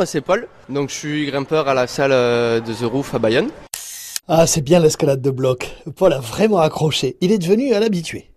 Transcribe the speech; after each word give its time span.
moi 0.00 0.06
c'est 0.06 0.22
Paul, 0.22 0.48
donc 0.70 0.88
je 0.88 0.94
suis 0.94 1.26
grimpeur 1.26 1.68
à 1.68 1.74
la 1.74 1.86
salle 1.86 2.12
euh, 2.12 2.60
de 2.60 2.72
The 2.72 2.90
Roof 2.90 3.14
à 3.14 3.18
Bayonne. 3.18 3.50
Ah, 4.28 4.46
c'est 4.46 4.62
bien 4.62 4.80
l'escalade 4.80 5.20
de 5.20 5.30
bloc. 5.30 5.76
Paul 5.94 6.14
a 6.14 6.20
vraiment 6.20 6.56
accroché. 6.56 7.18
Il 7.20 7.32
est 7.32 7.36
devenu 7.36 7.74
un 7.74 7.82
habitué. 7.82 8.30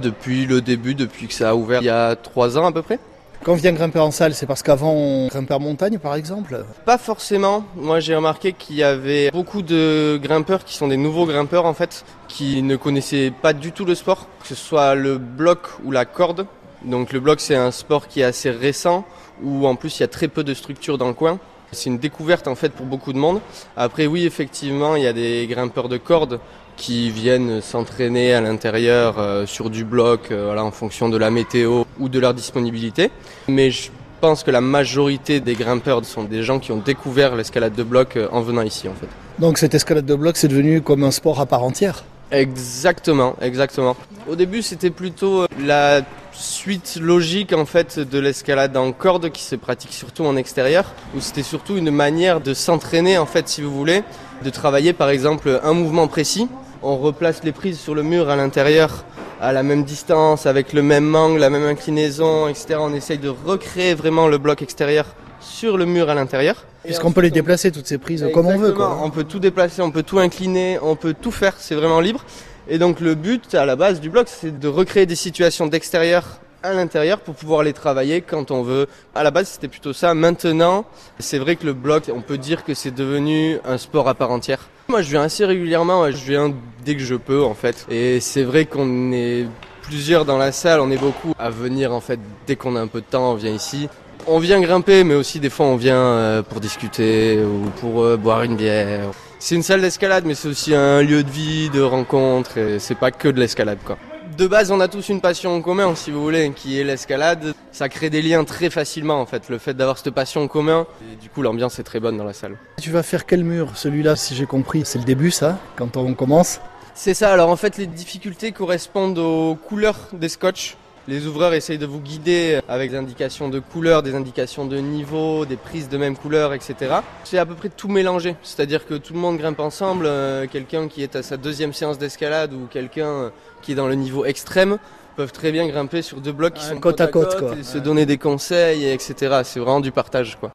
Depuis 0.00 0.44
le 0.44 0.60
début, 0.60 0.96
depuis 0.96 1.28
que 1.28 1.34
ça 1.34 1.50
a 1.50 1.54
ouvert 1.54 1.82
il 1.82 1.84
y 1.84 1.88
a 1.88 2.16
trois 2.16 2.58
ans 2.58 2.66
à 2.66 2.72
peu 2.72 2.82
près. 2.82 2.98
Quand 3.44 3.52
on 3.52 3.54
vient 3.54 3.70
grimper 3.70 4.00
en 4.00 4.10
salle, 4.10 4.34
c'est 4.34 4.46
parce 4.46 4.64
qu'avant 4.64 4.90
on 4.90 5.28
grimpait 5.28 5.54
en 5.54 5.60
montagne 5.60 6.00
par 6.00 6.16
exemple? 6.16 6.64
Pas 6.84 6.98
forcément. 6.98 7.64
Moi 7.76 8.00
j'ai 8.00 8.16
remarqué 8.16 8.52
qu'il 8.52 8.74
y 8.74 8.82
avait 8.82 9.30
beaucoup 9.30 9.62
de 9.62 10.18
grimpeurs 10.20 10.64
qui 10.64 10.74
sont 10.74 10.88
des 10.88 10.96
nouveaux 10.96 11.26
grimpeurs 11.26 11.64
en 11.64 11.74
fait, 11.74 12.04
qui 12.26 12.60
ne 12.60 12.74
connaissaient 12.74 13.30
pas 13.30 13.52
du 13.52 13.70
tout 13.70 13.84
le 13.84 13.94
sport, 13.94 14.26
que 14.40 14.48
ce 14.48 14.56
soit 14.56 14.96
le 14.96 15.18
bloc 15.18 15.60
ou 15.84 15.92
la 15.92 16.06
corde. 16.06 16.44
Donc 16.84 17.12
le 17.12 17.20
bloc 17.20 17.40
c'est 17.40 17.54
un 17.54 17.70
sport 17.70 18.08
qui 18.08 18.20
est 18.20 18.24
assez 18.24 18.50
récent, 18.50 19.04
où 19.42 19.66
en 19.66 19.74
plus 19.74 19.98
il 19.98 20.02
y 20.02 20.04
a 20.04 20.08
très 20.08 20.28
peu 20.28 20.44
de 20.44 20.54
structures 20.54 20.98
dans 20.98 21.08
le 21.08 21.14
coin. 21.14 21.38
C'est 21.72 21.88
une 21.88 21.98
découverte 21.98 22.48
en 22.48 22.54
fait 22.54 22.70
pour 22.70 22.86
beaucoup 22.86 23.12
de 23.12 23.18
monde. 23.18 23.40
Après 23.76 24.06
oui 24.06 24.26
effectivement 24.26 24.96
il 24.96 25.02
y 25.02 25.06
a 25.06 25.12
des 25.12 25.46
grimpeurs 25.48 25.88
de 25.88 25.96
corde 25.96 26.40
qui 26.76 27.10
viennent 27.10 27.60
s'entraîner 27.60 28.34
à 28.34 28.40
l'intérieur 28.40 29.18
euh, 29.18 29.46
sur 29.46 29.70
du 29.70 29.84
bloc 29.84 30.30
euh, 30.30 30.46
voilà, 30.46 30.64
en 30.64 30.70
fonction 30.70 31.08
de 31.08 31.16
la 31.16 31.30
météo 31.30 31.84
ou 31.98 32.08
de 32.08 32.18
leur 32.18 32.34
disponibilité. 32.34 33.10
Mais 33.46 33.70
je 33.70 33.90
pense 34.20 34.42
que 34.42 34.50
la 34.50 34.60
majorité 34.60 35.40
des 35.40 35.54
grimpeurs 35.54 36.04
sont 36.04 36.24
des 36.24 36.42
gens 36.42 36.58
qui 36.58 36.72
ont 36.72 36.78
découvert 36.78 37.36
l'escalade 37.36 37.74
de 37.74 37.82
bloc 37.82 38.16
euh, 38.16 38.28
en 38.32 38.40
venant 38.40 38.62
ici 38.62 38.88
en 38.88 38.94
fait. 38.94 39.08
Donc 39.38 39.58
cette 39.58 39.74
escalade 39.74 40.06
de 40.06 40.14
bloc 40.14 40.36
c'est 40.36 40.48
devenu 40.48 40.80
comme 40.80 41.04
un 41.04 41.10
sport 41.10 41.40
à 41.40 41.46
part 41.46 41.62
entière? 41.62 42.04
Exactement, 42.32 43.36
exactement. 43.42 43.94
Au 44.26 44.36
début, 44.36 44.62
c'était 44.62 44.90
plutôt 44.90 45.46
la 45.62 46.00
suite 46.32 46.98
logique 47.00 47.52
en 47.52 47.66
fait 47.66 47.98
de 47.98 48.18
l'escalade 48.18 48.76
en 48.76 48.92
corde 48.92 49.30
qui 49.30 49.42
se 49.42 49.56
pratique 49.56 49.92
surtout 49.92 50.24
en 50.24 50.36
extérieur, 50.36 50.84
où 51.16 51.20
c'était 51.20 51.42
surtout 51.42 51.76
une 51.76 51.90
manière 51.90 52.40
de 52.40 52.54
s'entraîner 52.54 53.18
en 53.18 53.26
fait, 53.26 53.48
si 53.48 53.62
vous 53.62 53.70
voulez, 53.70 54.02
de 54.44 54.50
travailler 54.50 54.92
par 54.92 55.10
exemple 55.10 55.60
un 55.62 55.72
mouvement 55.72 56.08
précis. 56.08 56.48
On 56.82 56.96
replace 56.96 57.44
les 57.44 57.52
prises 57.52 57.78
sur 57.78 57.94
le 57.94 58.02
mur 58.02 58.28
à 58.28 58.36
l'intérieur 58.36 59.04
à 59.40 59.52
la 59.52 59.64
même 59.64 59.82
distance, 59.82 60.46
avec 60.46 60.72
le 60.72 60.82
même 60.82 61.16
angle, 61.16 61.40
la 61.40 61.50
même 61.50 61.64
inclinaison, 61.64 62.46
etc. 62.46 62.76
On 62.78 62.94
essaye 62.94 63.18
de 63.18 63.28
recréer 63.28 63.94
vraiment 63.94 64.28
le 64.28 64.38
bloc 64.38 64.62
extérieur 64.62 65.04
sur 65.40 65.76
le 65.76 65.84
mur 65.84 66.08
à 66.08 66.14
l'intérieur. 66.14 66.64
Est-ce 66.84 67.00
qu'on 67.00 67.10
peut 67.10 67.20
les 67.20 67.30
déplacer 67.30 67.72
toutes 67.72 67.86
ces 67.86 67.98
prises 67.98 68.24
comme 68.32 68.46
on 68.46 68.56
veut 68.56 68.72
quoi. 68.72 69.00
On 69.02 69.10
peut 69.10 69.24
tout 69.24 69.40
déplacer, 69.40 69.82
on 69.82 69.90
peut 69.90 70.04
tout 70.04 70.20
incliner, 70.20 70.78
on 70.80 70.94
peut 70.94 71.14
tout 71.20 71.32
faire, 71.32 71.54
c'est 71.58 71.74
vraiment 71.74 71.98
libre. 71.98 72.24
Et 72.68 72.78
donc 72.78 73.00
le 73.00 73.14
but 73.14 73.54
à 73.54 73.66
la 73.66 73.76
base 73.76 74.00
du 74.00 74.10
bloc, 74.10 74.28
c'est 74.28 74.58
de 74.58 74.68
recréer 74.68 75.06
des 75.06 75.16
situations 75.16 75.66
d'extérieur 75.66 76.40
à 76.62 76.72
l'intérieur 76.72 77.18
pour 77.20 77.34
pouvoir 77.34 77.62
les 77.62 77.72
travailler 77.72 78.20
quand 78.20 78.50
on 78.50 78.62
veut. 78.62 78.86
À 79.14 79.22
la 79.22 79.30
base, 79.30 79.48
c'était 79.48 79.68
plutôt 79.68 79.92
ça. 79.92 80.14
Maintenant, 80.14 80.84
c'est 81.18 81.38
vrai 81.38 81.56
que 81.56 81.66
le 81.66 81.72
bloc, 81.72 82.04
on 82.14 82.20
peut 82.20 82.38
dire 82.38 82.64
que 82.64 82.74
c'est 82.74 82.94
devenu 82.94 83.58
un 83.64 83.78
sport 83.78 84.08
à 84.08 84.14
part 84.14 84.30
entière. 84.30 84.68
Moi, 84.88 85.02
je 85.02 85.10
viens 85.10 85.22
assez 85.22 85.44
régulièrement, 85.44 86.10
je 86.10 86.24
viens 86.24 86.54
dès 86.84 86.94
que 86.94 87.02
je 87.02 87.14
peux 87.14 87.42
en 87.42 87.54
fait. 87.54 87.86
Et 87.90 88.20
c'est 88.20 88.42
vrai 88.42 88.66
qu'on 88.66 89.12
est 89.12 89.46
plusieurs 89.82 90.24
dans 90.24 90.38
la 90.38 90.52
salle, 90.52 90.80
on 90.80 90.90
est 90.90 90.98
beaucoup 90.98 91.34
à 91.38 91.50
venir 91.50 91.92
en 91.92 92.00
fait 92.00 92.20
dès 92.46 92.56
qu'on 92.56 92.76
a 92.76 92.80
un 92.80 92.86
peu 92.86 93.00
de 93.00 93.06
temps, 93.06 93.32
on 93.32 93.34
vient 93.34 93.52
ici. 93.52 93.88
On 94.26 94.38
vient 94.38 94.60
grimper, 94.60 95.02
mais 95.02 95.14
aussi 95.14 95.40
des 95.40 95.50
fois 95.50 95.66
on 95.66 95.76
vient 95.76 95.96
euh, 95.96 96.42
pour 96.42 96.60
discuter 96.60 97.42
ou 97.42 97.68
pour 97.80 98.04
euh, 98.04 98.16
boire 98.16 98.42
une 98.42 98.54
bière. 98.56 99.10
C'est 99.44 99.56
une 99.56 99.64
salle 99.64 99.80
d'escalade, 99.80 100.22
mais 100.24 100.36
c'est 100.36 100.46
aussi 100.46 100.72
un 100.72 101.02
lieu 101.02 101.24
de 101.24 101.28
vie, 101.28 101.68
de 101.68 101.80
rencontre, 101.80 102.58
et 102.58 102.78
c'est 102.78 102.94
pas 102.94 103.10
que 103.10 103.26
de 103.26 103.40
l'escalade 103.40 103.80
quoi. 103.84 103.98
De 104.38 104.46
base, 104.46 104.70
on 104.70 104.78
a 104.78 104.86
tous 104.86 105.08
une 105.08 105.20
passion 105.20 105.52
en 105.56 105.60
commun, 105.60 105.96
si 105.96 106.12
vous 106.12 106.22
voulez, 106.22 106.52
qui 106.54 106.78
est 106.78 106.84
l'escalade. 106.84 107.52
Ça 107.72 107.88
crée 107.88 108.08
des 108.08 108.22
liens 108.22 108.44
très 108.44 108.70
facilement, 108.70 109.20
en 109.20 109.26
fait, 109.26 109.48
le 109.48 109.58
fait 109.58 109.74
d'avoir 109.74 109.98
cette 109.98 110.14
passion 110.14 110.42
en 110.42 110.46
commun. 110.46 110.86
Et 111.12 111.16
du 111.16 111.28
coup, 111.28 111.42
l'ambiance 111.42 111.80
est 111.80 111.82
très 111.82 111.98
bonne 111.98 112.16
dans 112.16 112.24
la 112.24 112.34
salle. 112.34 112.56
Tu 112.80 112.92
vas 112.92 113.02
faire 113.02 113.26
quel 113.26 113.42
mur? 113.42 113.72
Celui-là, 113.74 114.14
si 114.14 114.36
j'ai 114.36 114.46
compris, 114.46 114.82
c'est 114.84 115.00
le 115.00 115.04
début, 115.04 115.32
ça, 115.32 115.58
quand 115.74 115.96
on 115.96 116.14
commence? 116.14 116.60
C'est 116.94 117.14
ça, 117.14 117.32
alors 117.32 117.50
en 117.50 117.56
fait, 117.56 117.78
les 117.78 117.88
difficultés 117.88 118.52
correspondent 118.52 119.18
aux 119.18 119.56
couleurs 119.56 119.98
des 120.12 120.28
scotch. 120.28 120.76
Les 121.08 121.26
ouvreurs 121.26 121.52
essayent 121.52 121.78
de 121.78 121.86
vous 121.86 121.98
guider 121.98 122.60
avec 122.68 122.92
des 122.92 122.96
indications 122.96 123.48
de 123.48 123.58
couleur, 123.58 124.04
des 124.04 124.14
indications 124.14 124.66
de 124.66 124.76
niveau, 124.78 125.44
des 125.44 125.56
prises 125.56 125.88
de 125.88 125.96
même 125.96 126.16
couleur, 126.16 126.54
etc. 126.54 126.76
C'est 127.24 127.38
à 127.38 127.46
peu 127.46 127.54
près 127.54 127.70
tout 127.70 127.88
mélangé, 127.88 128.36
c'est-à-dire 128.44 128.86
que 128.86 128.94
tout 128.94 129.12
le 129.12 129.18
monde 129.18 129.36
grimpe 129.36 129.58
ensemble. 129.58 130.06
Euh, 130.06 130.46
quelqu'un 130.46 130.86
qui 130.86 131.02
est 131.02 131.16
à 131.16 131.24
sa 131.24 131.36
deuxième 131.36 131.72
séance 131.72 131.98
d'escalade 131.98 132.52
ou 132.52 132.68
quelqu'un 132.70 133.32
qui 133.62 133.72
est 133.72 133.74
dans 133.74 133.88
le 133.88 133.96
niveau 133.96 134.24
extrême 134.24 134.78
peuvent 135.16 135.32
très 135.32 135.52
bien 135.52 135.66
grimper 135.66 136.02
sur 136.02 136.20
deux 136.20 136.32
blocs 136.32 136.54
qui 136.54 136.64
sont 136.64 136.78
côte 136.78 137.00
à 137.00 137.06
côte, 137.06 137.38
quoi. 137.38 137.54
et 137.58 137.64
se 137.64 137.78
donner 137.78 138.06
des 138.06 138.18
conseils, 138.18 138.86
etc. 138.86 139.40
C'est 139.44 139.60
vraiment 139.60 139.80
du 139.80 139.92
partage, 139.92 140.38
quoi. 140.38 140.52